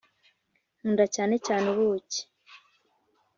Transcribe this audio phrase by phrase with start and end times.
[0.77, 2.21] nkunda cyane cyane ubuki.